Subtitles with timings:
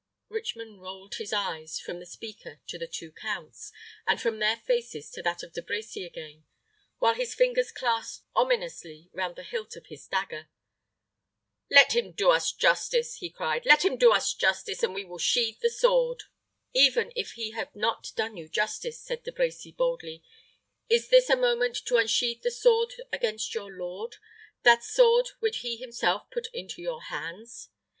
[0.29, 3.71] Richmond rolled his eyes from the speaker to the two counts,
[4.07, 6.43] and from their faces to that of De Brecy again,
[6.97, 10.49] while his fingers clasped ominously round the hilt of his dagger.
[11.69, 15.19] "Let him do us justice," he cried; "let him do us justice, and we will
[15.19, 16.23] sheathe the sword."
[16.73, 20.23] "Even if he have not done you justice," said De Brecy, boldly,
[20.89, 24.15] "is this a moment to unsheathe the sword against your lord
[24.63, 27.69] that sword which he himself put into your hands?